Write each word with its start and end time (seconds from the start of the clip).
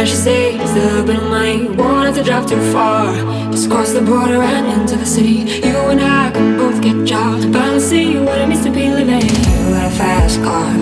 A 0.00 0.02
little 0.02 1.04
bit 1.04 1.16
of 1.16 1.24
money. 1.24 1.68
Wanted 1.68 2.14
to 2.14 2.22
drive 2.24 2.46
too 2.46 2.58
far. 2.72 3.14
Just 3.52 3.68
cross 3.68 3.92
the 3.92 4.00
border 4.00 4.40
and 4.40 4.80
into 4.80 4.96
the 4.96 5.04
city. 5.04 5.60
You 5.60 5.76
and 5.92 6.00
I 6.00 6.30
can 6.30 6.56
both 6.56 6.80
get 6.80 7.04
jobs. 7.04 7.44
Finally 7.44 7.80
see 7.80 8.18
what 8.18 8.40
it 8.40 8.48
means 8.48 8.64
to 8.64 8.70
be 8.70 8.88
living. 8.88 9.20
You 9.20 9.74
got 9.74 9.92
a 9.92 9.94
fast 9.94 10.42
car. 10.42 10.72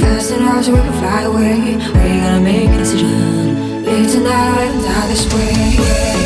Fast 0.00 0.30
enough 0.30 0.64
so 0.64 0.72
we 0.72 0.78
can 0.78 0.92
fly 0.94 1.22
away. 1.24 1.76
We're 1.76 2.20
gonna 2.22 2.40
make 2.40 2.70
a 2.70 2.78
decision. 2.78 3.84
Live 3.84 4.10
tonight 4.10 4.70
and 4.72 4.82
die 4.82 5.08
this 5.08 5.30
way. 5.34 6.23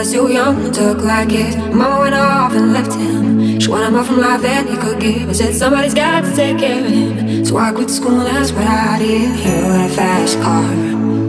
Body's 0.00 0.12
too 0.14 0.32
young 0.32 0.64
to 0.64 0.70
talk 0.70 1.04
like 1.04 1.30
it. 1.30 1.58
Mama 1.74 2.00
went 2.00 2.14
off 2.14 2.54
and 2.54 2.72
left 2.72 2.94
him. 2.94 3.60
She 3.60 3.68
wanted 3.68 3.90
more 3.90 4.02
from 4.02 4.16
life 4.16 4.40
than 4.40 4.66
he 4.66 4.74
could 4.78 4.98
give. 4.98 5.28
I 5.28 5.32
said 5.32 5.54
somebody's 5.54 5.92
got 5.92 6.24
to 6.24 6.34
take 6.34 6.56
care 6.56 6.82
of 6.82 6.90
him. 6.90 7.44
So 7.44 7.58
I 7.58 7.70
quit 7.70 7.90
school, 7.90 8.20
that's 8.20 8.50
what 8.50 8.66
I 8.66 8.98
did. 8.98 9.38
You 9.40 9.60
got 9.60 9.90
a 9.90 9.94
fast 9.94 10.40
car. 10.40 10.70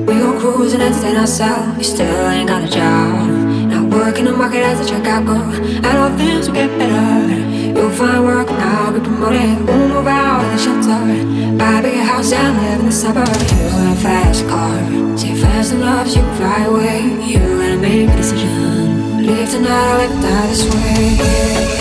We 0.07 0.13
go 0.13 0.39
cruising, 0.39 0.79
entertain 0.79 1.17
ourselves. 1.17 1.79
You 1.79 1.83
still 1.83 2.29
ain't 2.29 2.47
got 2.47 2.63
a 2.63 2.71
job. 2.71 3.27
Now 3.71 3.83
work 3.89 4.17
in 4.17 4.23
the 4.23 4.31
market 4.31 4.63
as 4.63 4.79
a 4.79 4.93
checkout 4.93 5.25
girl. 5.25 5.51
I 5.85 5.91
know 5.91 6.17
things 6.17 6.47
will 6.47 6.55
get 6.55 6.69
better. 6.79 7.50
You'll 7.81 7.89
find 7.89 8.23
work 8.23 8.47
I'll 8.47 8.93
be 8.93 8.99
promoted. 8.99 9.65
We'll 9.65 9.87
move 9.87 10.05
out 10.05 10.45
of 10.45 10.51
the 10.51 10.57
shelter. 10.59 11.57
Buy 11.57 11.79
a 11.79 11.81
bigger 11.81 12.03
house 12.03 12.31
and 12.31 12.55
live 12.57 12.79
in 12.81 12.85
the 12.85 12.91
suburbs. 12.91 13.51
You 13.51 13.69
got 13.71 13.97
a 13.97 13.99
fast 13.99 14.47
car. 14.47 15.17
Say 15.17 15.33
fast 15.33 15.73
enough 15.73 16.07
you 16.09 16.21
can 16.21 16.37
fly 16.37 16.65
away. 16.65 17.01
You 17.25 17.39
gotta 17.39 17.77
make 17.77 18.07
a 18.07 18.15
decision. 18.15 19.25
Live 19.25 19.49
tonight 19.49 19.93
or 19.93 19.97
live 19.97 20.21
die 20.21 20.47
this 20.47 20.63
way. 20.71 21.80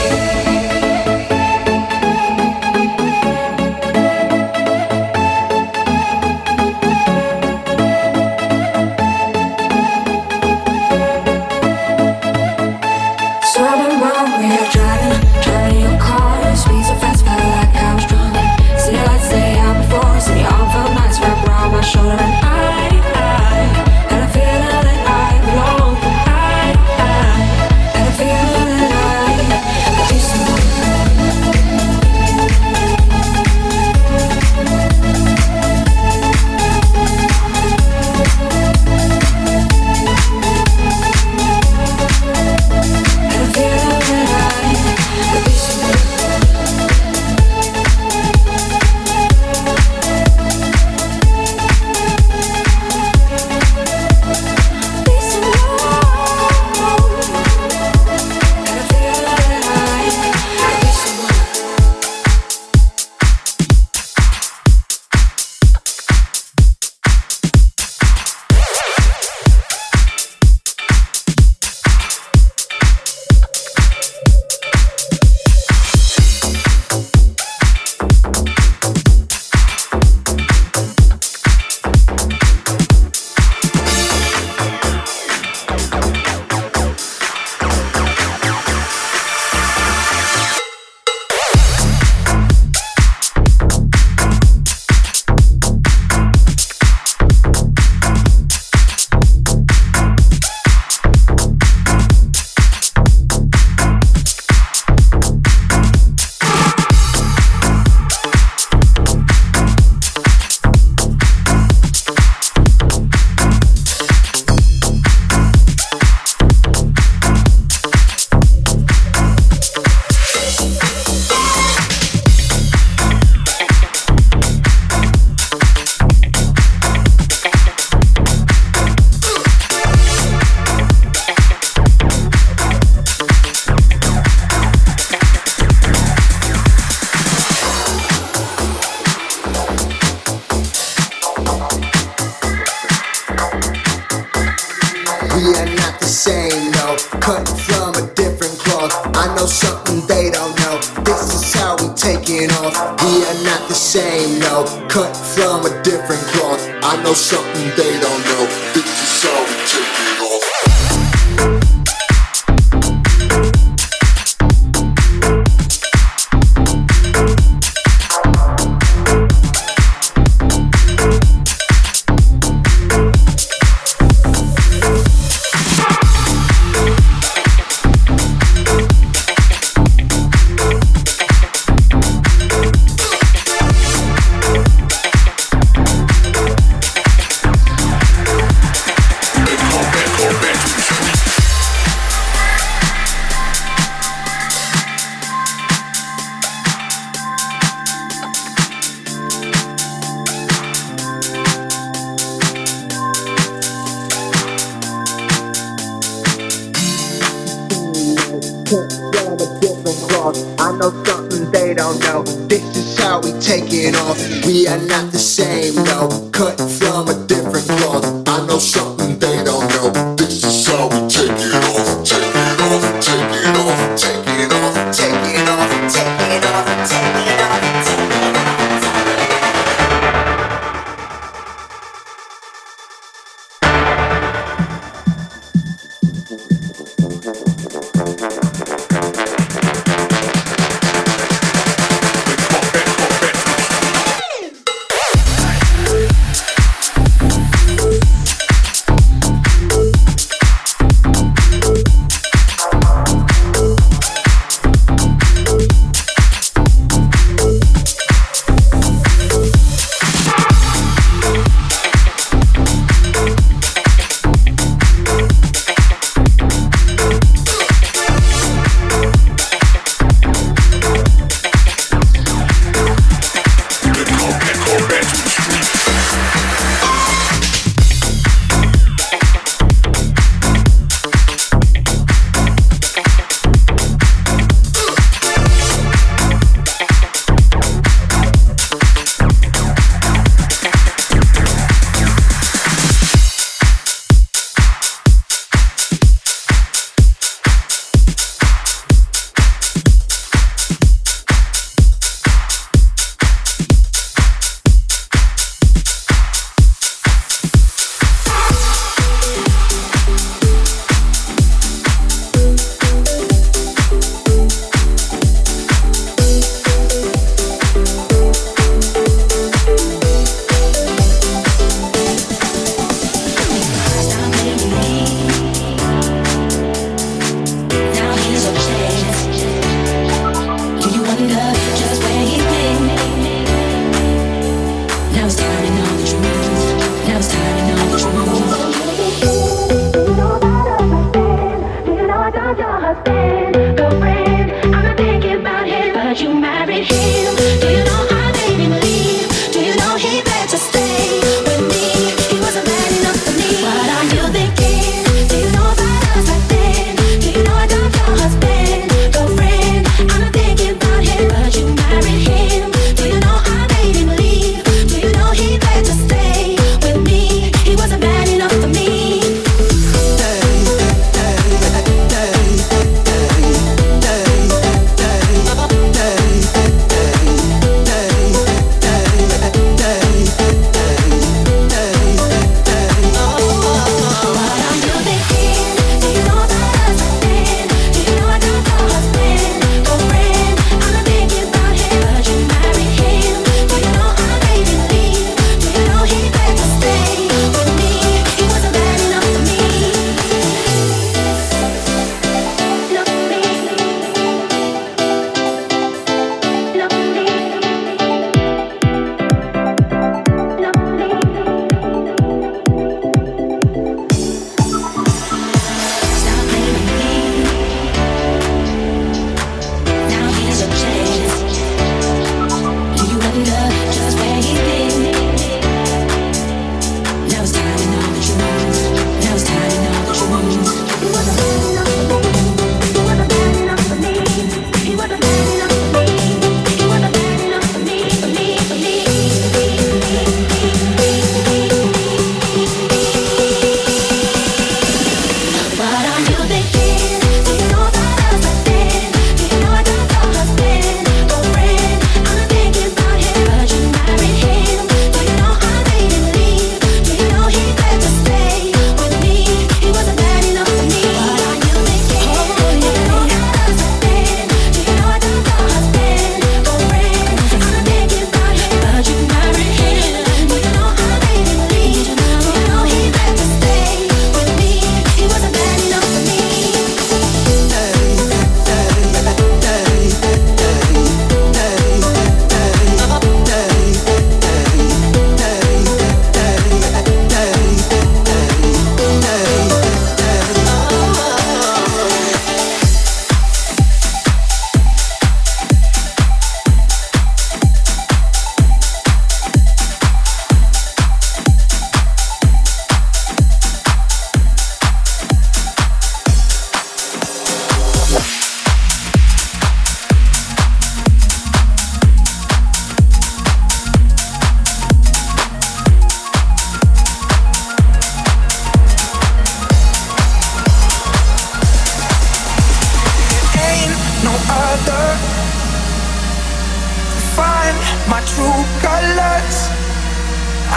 My 528.11 528.21
true 528.27 528.63
colors. 528.83 529.57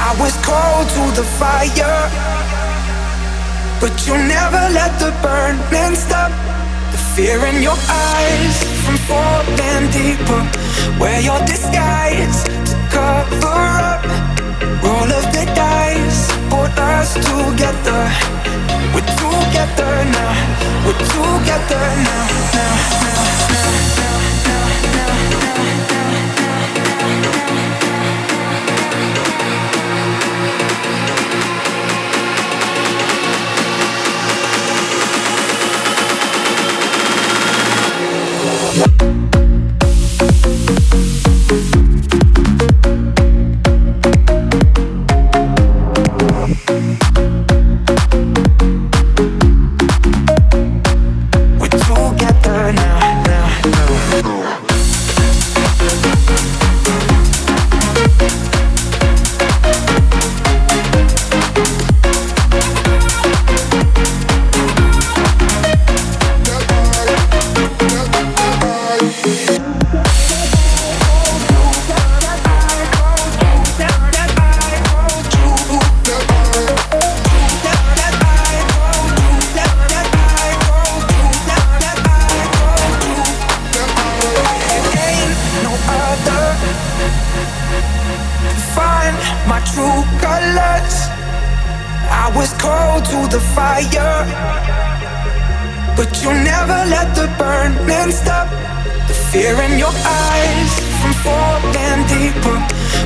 I 0.07 0.09
was 0.21 0.33
cold 0.45 0.85
to 0.95 1.03
the 1.19 1.25
fire, 1.39 2.01
but 3.81 3.93
you 4.05 4.13
never 4.37 4.63
let 4.77 4.91
the 5.01 5.11
burning 5.25 5.95
stop. 5.95 6.31
The 6.93 6.99
fear 7.13 7.39
in 7.49 7.63
your 7.63 7.79
eyes 7.89 8.55
from 8.85 8.97
falling 9.09 9.85
deeper. 9.97 10.41
Wear 10.99 11.19
your 11.21 11.41
disguise 11.51 12.43
to 12.69 12.75
cover 12.93 13.61
up. 13.91 14.05
Roll 14.85 15.09
of 15.19 15.25
the 15.35 15.45
dice, 15.57 16.21
put 16.53 16.73
us 16.77 17.13
together. 17.27 18.01
We're 18.93 19.09
together 19.17 19.93
now. 20.17 20.33
We're 20.85 21.01
together 21.13 21.85
now. 22.07 22.23
Now, 22.57 22.73
now, 23.05 23.23
now, 23.53 23.71
now, 23.97 24.12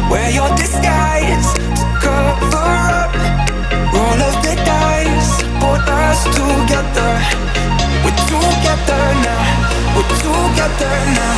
Wear 0.10 0.30
your 0.32 0.50
disguise 0.56 1.54
to 1.54 1.84
cover 2.00 2.58
up. 2.96 3.12
Roll 3.94 4.22
of 4.24 4.36
the 4.42 4.56
dice, 4.64 5.44
put 5.60 5.84
us 5.84 6.24
together. 6.32 7.12
We're 8.04 8.16
together 8.32 9.04
now. 9.26 9.44
We're 9.96 10.08
together 10.24 10.96
now. 11.18 11.36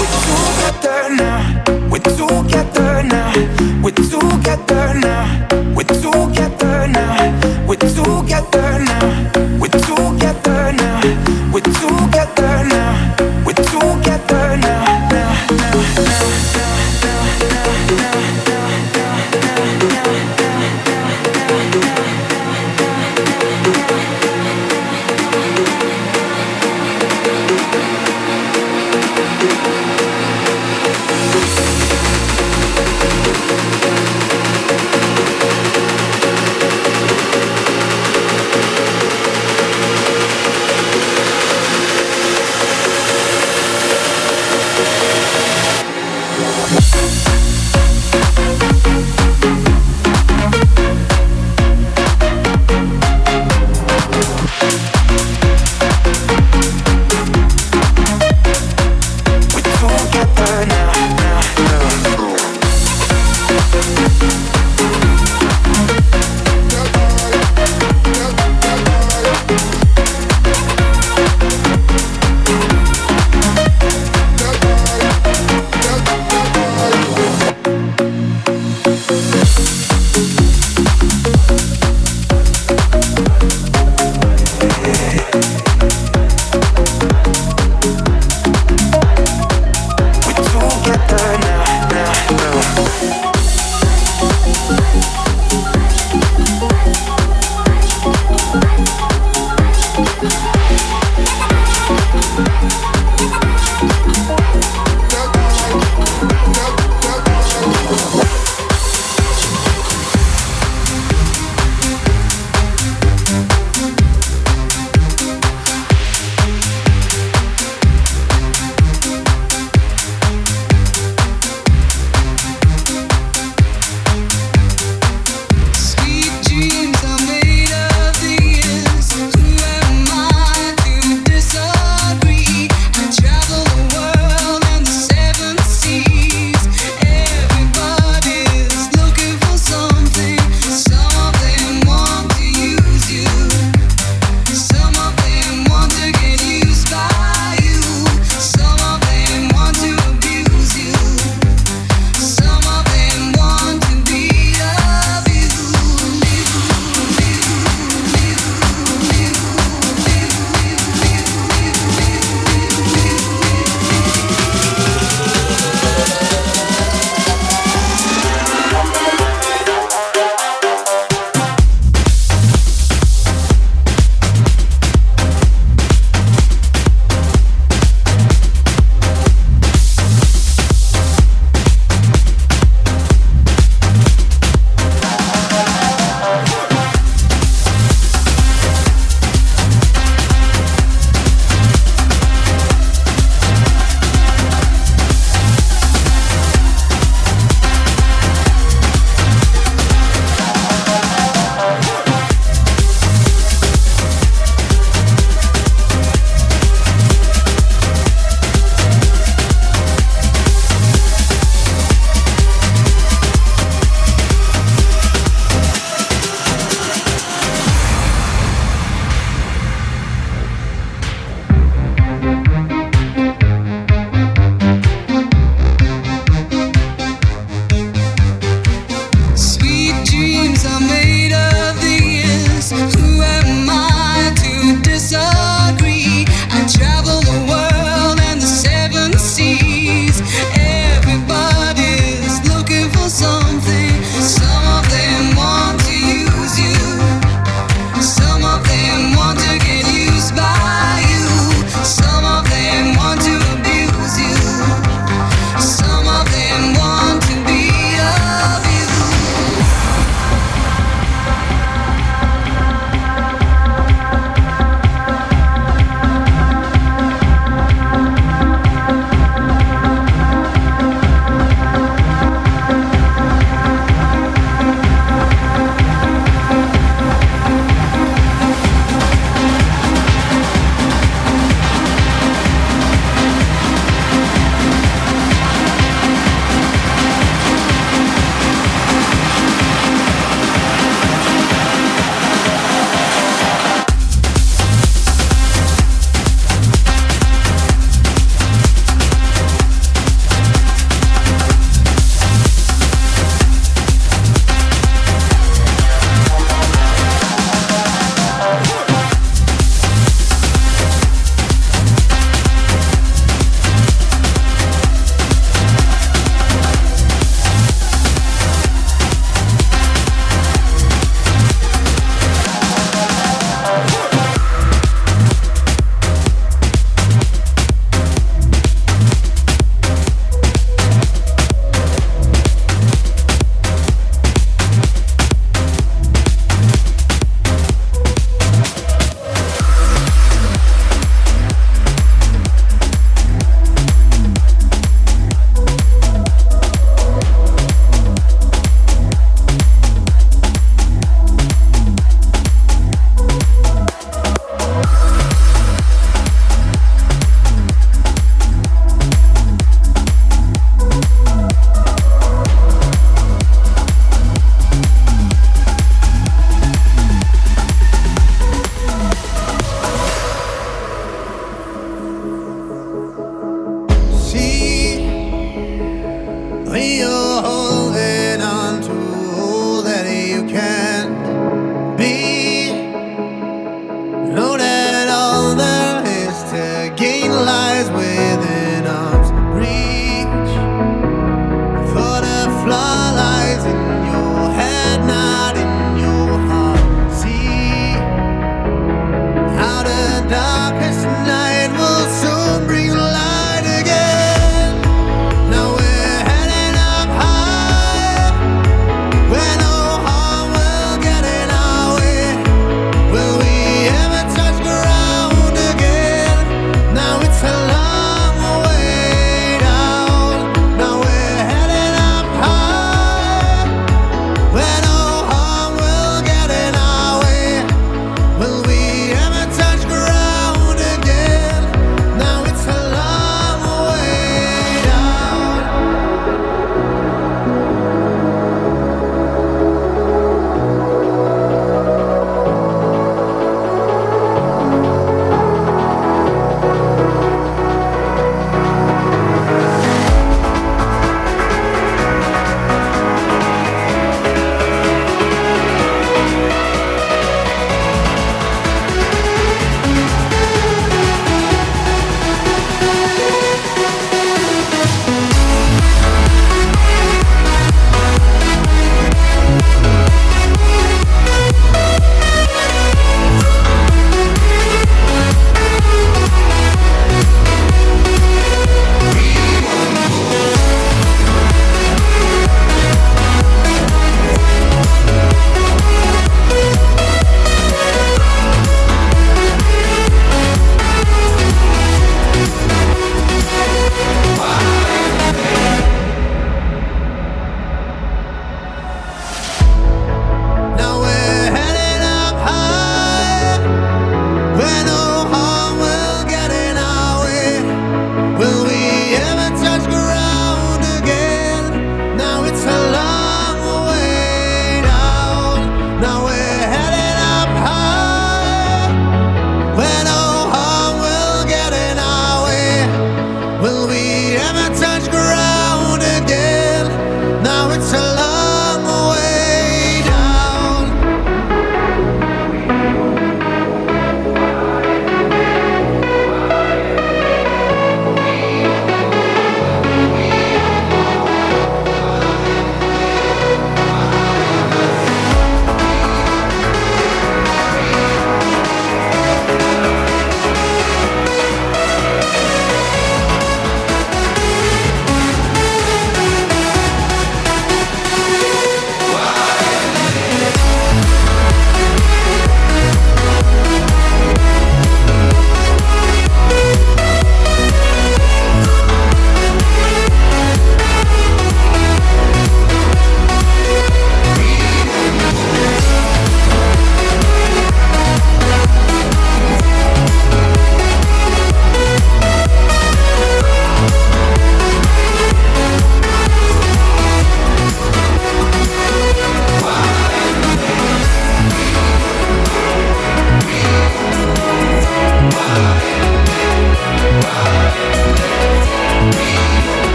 We're 0.00 0.14
together 0.26 1.14
now. 1.14 1.90
We're 1.90 2.02
together 2.02 3.02
now. 3.04 3.82
We're 3.82 3.92
together 3.92 4.94
now. 4.98 5.34
We're 5.76 5.84
together 5.84 6.88
now. 6.88 7.66
We're 7.68 7.76
together 7.76 8.78
now. 8.88 9.60
We're 9.60 9.68
together 9.68 10.72
now. 10.72 11.52
We're 11.52 11.62
together 11.62 12.64
now. 12.64 13.27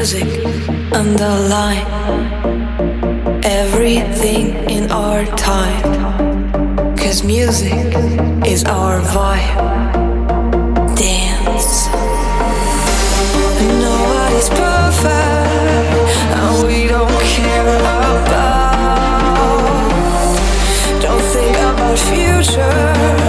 music 0.00 0.46
underline 0.94 1.84
everything 3.44 4.46
in 4.70 4.90
our 4.90 5.26
time. 5.36 6.96
Cause 6.96 7.22
music 7.22 7.94
is 8.46 8.64
our 8.64 9.02
vibe. 9.02 9.56
Dance. 10.96 11.88
Nobody's 13.84 14.48
perfect, 14.48 15.10
and 16.38 16.66
we 16.66 16.88
don't 16.88 17.20
care 17.36 17.68
about. 17.76 18.24
Don't 21.02 21.24
think 21.34 21.56
about 21.58 21.98
future. 21.98 23.19